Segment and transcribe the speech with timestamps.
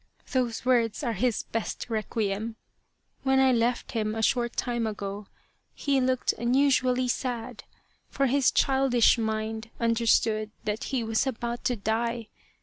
[0.31, 2.55] Those words are his best requiem.
[3.21, 5.27] When I left him a short time ago,
[5.75, 7.65] he looked unusually sad
[8.09, 12.29] for his childish mind understood that he was about to die.